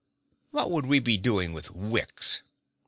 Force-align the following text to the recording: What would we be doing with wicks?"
What 0.49 0.71
would 0.71 0.87
we 0.87 0.97
be 0.97 1.15
doing 1.17 1.53
with 1.53 1.69
wicks?" 1.75 2.41